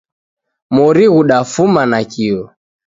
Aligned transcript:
Mori 0.75 1.05
ghudafuma 1.13 1.81
nakio. 1.91 2.41